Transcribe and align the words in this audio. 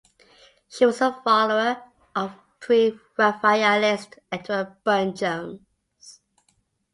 She 0.67 0.83
was 0.83 0.99
a 1.01 1.13
follower 1.23 1.83
of 2.15 2.31
Pre-Raphaelist 2.59 4.17
Edward 4.31 4.77
Burne-Jones. 4.83 6.21